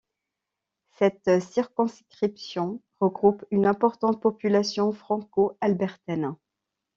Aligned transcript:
Cette 0.97 1.29
circonscription 1.43 2.81
regroupe 2.99 3.45
une 3.51 3.67
importante 3.67 4.19
population 4.19 4.91
franco-albertaine. 4.91 6.35